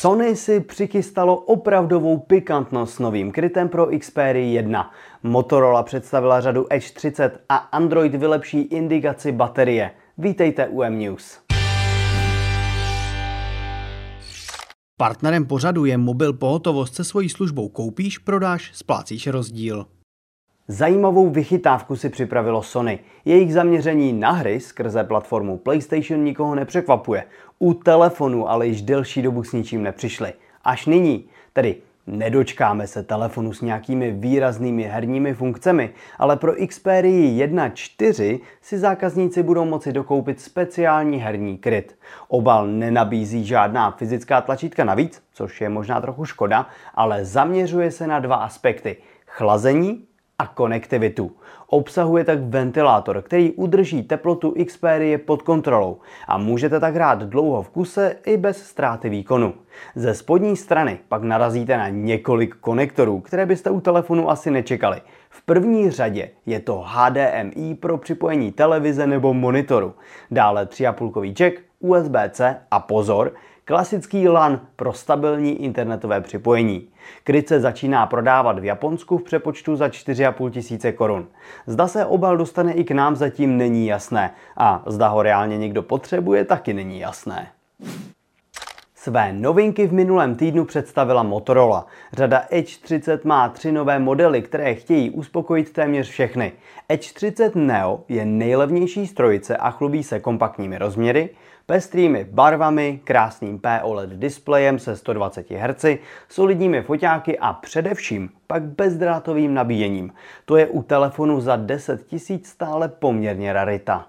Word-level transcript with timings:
Sony 0.00 0.36
si 0.36 0.60
přichystalo 0.60 1.36
opravdovou 1.36 2.18
pikantnost 2.18 2.94
s 2.94 2.98
novým 2.98 3.32
krytem 3.32 3.68
pro 3.68 3.86
Xperia 3.98 4.44
1. 4.44 4.90
Motorola 5.22 5.82
představila 5.82 6.40
řadu 6.40 6.66
Edge 6.70 6.92
30 6.94 7.40
a 7.48 7.56
Android 7.56 8.14
vylepší 8.14 8.60
indikaci 8.60 9.32
baterie. 9.32 9.90
Vítejte 10.18 10.68
u 10.68 10.82
M-News. 10.82 11.38
Partnerem 14.96 15.46
pořadu 15.46 15.84
je 15.84 15.98
mobil 15.98 16.32
pohotovost 16.32 16.94
se 16.94 17.04
svojí 17.04 17.28
službou 17.28 17.68
koupíš, 17.68 18.18
prodáš, 18.18 18.70
splácíš 18.74 19.26
rozdíl. 19.26 19.86
Zajímavou 20.70 21.30
vychytávku 21.30 21.96
si 21.96 22.08
připravilo 22.08 22.62
Sony. 22.62 22.98
Jejich 23.24 23.52
zaměření 23.52 24.12
na 24.12 24.30
hry 24.30 24.60
skrze 24.60 25.04
platformu 25.04 25.56
PlayStation 25.56 26.24
nikoho 26.24 26.54
nepřekvapuje. 26.54 27.24
U 27.58 27.74
telefonu 27.74 28.50
ale 28.50 28.66
již 28.66 28.82
delší 28.82 29.22
dobu 29.22 29.44
s 29.44 29.52
ničím 29.52 29.82
nepřišli. 29.82 30.32
Až 30.64 30.86
nyní, 30.86 31.24
tedy 31.52 31.76
Nedočkáme 32.06 32.86
se 32.86 33.02
telefonu 33.02 33.52
s 33.52 33.60
nějakými 33.60 34.10
výraznými 34.10 34.82
herními 34.82 35.34
funkcemi, 35.34 35.90
ale 36.18 36.36
pro 36.36 36.52
Xperia 36.66 37.46
1.4 37.46 38.40
si 38.62 38.78
zákazníci 38.78 39.42
budou 39.42 39.64
moci 39.64 39.92
dokoupit 39.92 40.40
speciální 40.40 41.18
herní 41.18 41.58
kryt. 41.58 41.98
Obal 42.28 42.66
nenabízí 42.66 43.44
žádná 43.44 43.90
fyzická 43.90 44.40
tlačítka 44.40 44.84
navíc, 44.84 45.22
což 45.32 45.60
je 45.60 45.68
možná 45.68 46.00
trochu 46.00 46.24
škoda, 46.24 46.66
ale 46.94 47.24
zaměřuje 47.24 47.90
se 47.90 48.06
na 48.06 48.18
dva 48.18 48.36
aspekty. 48.36 48.96
Chlazení 49.26 50.04
a 50.40 50.46
konektivitu. 50.46 51.30
Obsahuje 51.66 52.24
tak 52.24 52.38
ventilátor, 52.40 53.22
který 53.22 53.52
udrží 53.52 54.02
teplotu 54.02 54.54
Xperia 54.66 55.18
pod 55.26 55.42
kontrolou 55.42 55.98
a 56.28 56.38
můžete 56.38 56.80
tak 56.80 56.94
hrát 56.94 57.22
dlouho 57.22 57.62
v 57.62 57.68
kuse 57.68 58.16
i 58.26 58.36
bez 58.36 58.62
ztráty 58.66 59.08
výkonu. 59.08 59.54
Ze 59.94 60.14
spodní 60.14 60.56
strany 60.56 60.98
pak 61.08 61.22
narazíte 61.22 61.76
na 61.76 61.88
několik 61.88 62.54
konektorů, 62.54 63.20
které 63.20 63.46
byste 63.46 63.70
u 63.70 63.80
telefonu 63.80 64.30
asi 64.30 64.50
nečekali. 64.50 65.00
V 65.30 65.42
první 65.42 65.90
řadě 65.90 66.30
je 66.46 66.60
to 66.60 66.84
HDMI 66.86 67.74
pro 67.74 67.98
připojení 67.98 68.52
televize 68.52 69.06
nebo 69.06 69.34
monitoru, 69.34 69.94
dále 70.30 70.64
3,5 70.64 71.32
jack, 71.32 71.54
USB-C 71.80 72.56
a 72.70 72.80
pozor, 72.80 73.32
Klasický 73.70 74.28
LAN 74.28 74.60
pro 74.76 74.92
stabilní 74.92 75.64
internetové 75.64 76.20
připojení. 76.20 76.88
Kryt 77.24 77.48
se 77.48 77.60
začíná 77.60 78.06
prodávat 78.06 78.58
v 78.58 78.64
Japonsku 78.64 79.18
v 79.18 79.22
přepočtu 79.22 79.76
za 79.76 79.88
4,5 79.88 80.50
tisíce 80.50 80.92
korun. 80.92 81.26
Zda 81.66 81.88
se 81.88 82.06
obal 82.06 82.36
dostane 82.36 82.72
i 82.72 82.84
k 82.84 82.90
nám 82.90 83.16
zatím 83.16 83.56
není 83.56 83.86
jasné 83.86 84.34
a 84.56 84.82
zda 84.86 85.08
ho 85.08 85.22
reálně 85.22 85.58
někdo 85.58 85.82
potřebuje 85.82 86.44
taky 86.44 86.72
není 86.74 86.98
jasné. 86.98 87.48
Své 89.02 89.32
novinky 89.32 89.86
v 89.86 89.92
minulém 89.92 90.34
týdnu 90.34 90.64
představila 90.64 91.22
Motorola. 91.22 91.86
Řada 92.12 92.44
Edge 92.50 92.78
30 92.82 93.24
má 93.24 93.48
tři 93.48 93.72
nové 93.72 93.98
modely, 93.98 94.42
které 94.42 94.74
chtějí 94.74 95.10
uspokojit 95.10 95.72
téměř 95.72 96.08
všechny. 96.08 96.52
Edge 96.88 97.12
30 97.14 97.54
Neo 97.54 98.00
je 98.08 98.24
nejlevnější 98.24 99.06
strojice 99.06 99.56
a 99.56 99.70
chlubí 99.70 100.02
se 100.02 100.20
kompaktními 100.20 100.78
rozměry, 100.78 101.30
pestrými 101.66 102.26
barvami, 102.30 103.00
krásným 103.04 103.60
POLED 103.60 104.10
displejem 104.10 104.78
se 104.78 104.96
120 104.96 105.50
Hz, 105.50 105.84
solidními 106.28 106.82
foťáky 106.82 107.38
a 107.38 107.52
především 107.52 108.30
pak 108.46 108.62
bezdrátovým 108.62 109.54
nabíjením. 109.54 110.12
To 110.44 110.56
je 110.56 110.66
u 110.66 110.82
telefonu 110.82 111.40
za 111.40 111.56
10 111.56 112.12
000 112.12 112.40
stále 112.44 112.88
poměrně 112.88 113.52
rarita. 113.52 114.06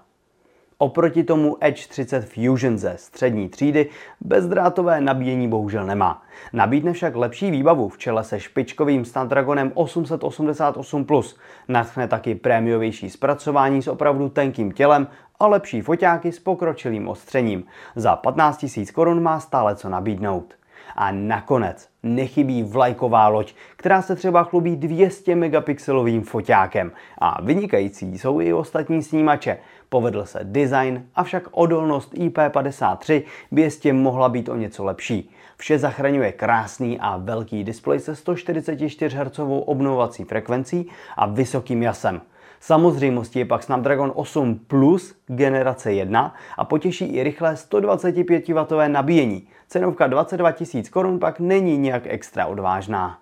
Oproti 0.82 1.24
tomu 1.24 1.56
Edge 1.60 1.88
30 1.88 2.24
Fusion 2.24 2.78
ze 2.78 2.94
střední 2.96 3.48
třídy 3.48 3.90
bezdrátové 4.20 5.00
nabíjení 5.00 5.48
bohužel 5.48 5.86
nemá. 5.86 6.22
Nabídne 6.52 6.92
však 6.92 7.16
lepší 7.16 7.50
výbavu 7.50 7.88
v 7.88 7.98
čele 7.98 8.24
se 8.24 8.40
špičkovým 8.40 9.04
Snapdragonem 9.04 9.70
888+. 9.70 11.36
Natchne 11.68 12.08
taky 12.08 12.34
prémiovější 12.34 13.10
zpracování 13.10 13.82
s 13.82 13.88
opravdu 13.88 14.28
tenkým 14.28 14.72
tělem 14.72 15.06
a 15.40 15.46
lepší 15.46 15.80
foťáky 15.80 16.32
s 16.32 16.38
pokročilým 16.38 17.08
ostřením. 17.08 17.64
Za 17.96 18.16
15 18.16 18.66
000 18.76 18.86
korun 18.94 19.22
má 19.22 19.40
stále 19.40 19.76
co 19.76 19.88
nabídnout. 19.88 20.54
A 20.96 21.10
nakonec 21.10 21.88
nechybí 22.02 22.62
vlajková 22.62 23.28
loď, 23.28 23.54
která 23.76 24.02
se 24.02 24.16
třeba 24.16 24.44
chlubí 24.44 24.76
200 24.76 25.36
megapixelovým 25.36 26.22
foťákem. 26.22 26.92
A 27.18 27.42
vynikající 27.42 28.18
jsou 28.18 28.40
i 28.40 28.52
ostatní 28.52 29.02
snímače. 29.02 29.58
Povedl 29.88 30.24
se 30.24 30.40
design, 30.42 31.06
avšak 31.14 31.48
odolnost 31.50 32.14
IP53 32.14 33.22
by 33.50 33.62
jistě 33.62 33.92
mohla 33.92 34.28
být 34.28 34.48
o 34.48 34.56
něco 34.56 34.84
lepší. 34.84 35.30
Vše 35.56 35.78
zachraňuje 35.78 36.32
krásný 36.32 37.00
a 37.00 37.16
velký 37.16 37.64
displej 37.64 38.00
se 38.00 38.16
144 38.16 39.16
Hz 39.16 39.40
obnovací 39.64 40.24
frekvencí 40.24 40.88
a 41.16 41.26
vysokým 41.26 41.82
jasem. 41.82 42.20
Samozřejmostí 42.64 43.38
je 43.38 43.44
pak 43.44 43.62
Snapdragon 43.62 44.12
8 44.14 44.60
Plus 44.66 45.14
generace 45.26 45.92
1 45.92 46.34
a 46.56 46.64
potěší 46.64 47.04
i 47.04 47.22
rychlé 47.22 47.54
125W 47.54 48.88
nabíjení. 48.88 49.48
Cenovka 49.68 50.06
22 50.06 50.52
000 50.74 50.86
korun 50.90 51.18
pak 51.18 51.40
není 51.40 51.78
nějak 51.78 52.02
extra 52.06 52.46
odvážná. 52.46 53.18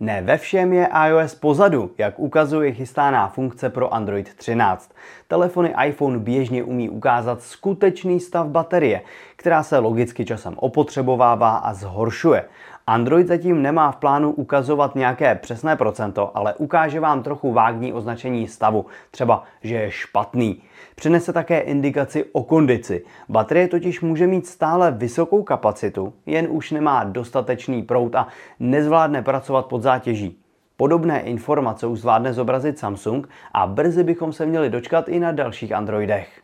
Ne 0.00 0.22
ve 0.22 0.38
všem 0.38 0.72
je 0.72 0.88
iOS 1.08 1.34
pozadu, 1.34 1.90
jak 1.98 2.18
ukazuje 2.18 2.72
chystaná 2.72 3.28
funkce 3.28 3.70
pro 3.70 3.94
Android 3.94 4.34
13. 4.34 4.92
Telefony 5.28 5.74
iPhone 5.86 6.18
běžně 6.18 6.64
umí 6.64 6.90
ukázat 6.90 7.42
skutečný 7.42 8.20
stav 8.20 8.46
baterie, 8.46 9.02
která 9.36 9.62
se 9.62 9.78
logicky 9.78 10.24
časem 10.24 10.54
opotřebovává 10.56 11.56
a 11.56 11.74
zhoršuje. 11.74 12.44
Android 12.86 13.26
zatím 13.26 13.62
nemá 13.62 13.92
v 13.92 13.96
plánu 13.96 14.30
ukazovat 14.30 14.94
nějaké 14.94 15.34
přesné 15.34 15.76
procento, 15.76 16.30
ale 16.34 16.54
ukáže 16.54 17.00
vám 17.00 17.22
trochu 17.22 17.52
vágní 17.52 17.92
označení 17.92 18.48
stavu, 18.48 18.86
třeba 19.10 19.44
že 19.62 19.74
je 19.74 19.90
špatný. 19.90 20.62
Přinese 20.94 21.32
také 21.32 21.60
indikaci 21.60 22.24
o 22.32 22.42
kondici. 22.42 23.04
Baterie 23.28 23.68
totiž 23.68 24.00
může 24.00 24.26
mít 24.26 24.46
stále 24.46 24.90
vysokou 24.90 25.42
kapacitu, 25.42 26.12
jen 26.26 26.46
už 26.50 26.70
nemá 26.70 27.04
dostatečný 27.04 27.82
prout 27.82 28.14
a 28.14 28.28
nezvládne 28.60 29.22
pracovat 29.22 29.66
pod 29.66 29.82
zátěží. 29.82 30.38
Podobné 30.76 31.20
informace 31.20 31.86
už 31.86 32.00
zvládne 32.00 32.32
zobrazit 32.32 32.78
Samsung 32.78 33.28
a 33.52 33.66
brzy 33.66 34.04
bychom 34.04 34.32
se 34.32 34.46
měli 34.46 34.70
dočkat 34.70 35.08
i 35.08 35.20
na 35.20 35.32
dalších 35.32 35.72
Androidech. 35.72 36.43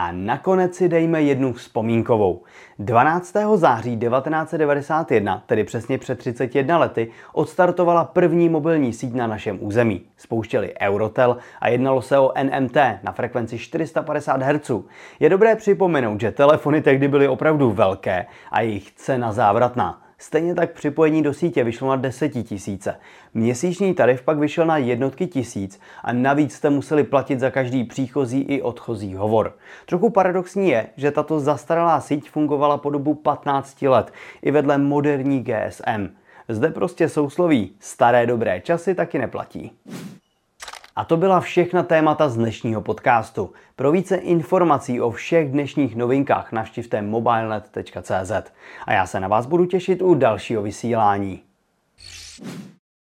A 0.00 0.12
nakonec 0.12 0.74
si 0.74 0.88
dejme 0.88 1.22
jednu 1.22 1.52
vzpomínkovou. 1.52 2.42
12. 2.78 3.36
září 3.54 3.98
1991, 3.98 5.42
tedy 5.46 5.64
přesně 5.64 5.98
před 5.98 6.18
31 6.18 6.78
lety, 6.78 7.10
odstartovala 7.32 8.04
první 8.04 8.48
mobilní 8.48 8.92
síť 8.92 9.14
na 9.14 9.26
našem 9.26 9.58
území. 9.60 10.02
Spouštěli 10.16 10.74
Eurotel 10.80 11.36
a 11.60 11.68
jednalo 11.68 12.02
se 12.02 12.18
o 12.18 12.32
NMT 12.42 12.76
na 13.02 13.12
frekvenci 13.12 13.58
450 13.58 14.42
Hz. 14.42 14.70
Je 15.20 15.28
dobré 15.28 15.56
připomenout, 15.56 16.20
že 16.20 16.32
telefony 16.32 16.82
tehdy 16.82 17.08
byly 17.08 17.28
opravdu 17.28 17.70
velké 17.70 18.26
a 18.50 18.60
jejich 18.60 18.92
cena 18.92 19.32
závratná. 19.32 20.02
Stejně 20.22 20.54
tak 20.54 20.72
připojení 20.72 21.22
do 21.22 21.34
sítě 21.34 21.64
vyšlo 21.64 21.88
na 21.88 21.96
desetitisíce. 21.96 22.96
Měsíční 23.34 23.94
tarif 23.94 24.22
pak 24.22 24.38
vyšel 24.38 24.66
na 24.66 24.76
jednotky 24.76 25.26
tisíc 25.26 25.80
a 26.04 26.12
navíc 26.12 26.54
jste 26.54 26.70
museli 26.70 27.04
platit 27.04 27.40
za 27.40 27.50
každý 27.50 27.84
příchozí 27.84 28.40
i 28.40 28.62
odchozí 28.62 29.14
hovor. 29.14 29.56
Trochu 29.86 30.10
paradoxní 30.10 30.68
je, 30.68 30.86
že 30.96 31.10
tato 31.10 31.40
zastaralá 31.40 32.00
síť 32.00 32.30
fungovala 32.30 32.78
po 32.78 32.90
dobu 32.90 33.14
15 33.14 33.82
let 33.82 34.12
i 34.42 34.50
vedle 34.50 34.78
moderní 34.78 35.44
GSM. 35.44 36.08
Zde 36.48 36.68
prostě 36.68 37.08
sousloví 37.08 37.72
staré 37.80 38.26
dobré 38.26 38.60
časy 38.60 38.94
taky 38.94 39.18
neplatí. 39.18 39.72
A 40.96 41.04
to 41.04 41.16
byla 41.16 41.40
všechna 41.40 41.82
témata 41.82 42.28
z 42.28 42.36
dnešního 42.36 42.80
podcastu. 42.80 43.52
Pro 43.76 43.92
více 43.92 44.16
informací 44.16 45.00
o 45.00 45.10
všech 45.10 45.52
dnešních 45.52 45.96
novinkách 45.96 46.52
navštivte 46.52 47.02
mobilenet.cz. 47.02 48.52
A 48.86 48.92
já 48.92 49.06
se 49.06 49.20
na 49.20 49.28
vás 49.28 49.46
budu 49.46 49.66
těšit 49.66 50.02
u 50.02 50.14
dalšího 50.14 50.62
vysílání. 50.62 51.42